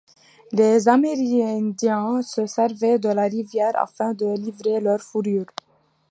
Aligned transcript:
Les 0.51 0.87
Amérindiens 0.89 2.23
se 2.23 2.47
servaient 2.47 2.97
de 2.97 3.09
la 3.09 3.25
rivière 3.25 3.73
afin 3.75 4.15
de 4.15 4.33
livrer 4.35 4.79
leurs 4.79 4.99
fourrures. 5.03 5.45